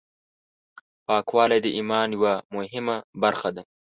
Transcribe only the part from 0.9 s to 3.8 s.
پاکوالی د ایمان یوه مهمه برخه ده.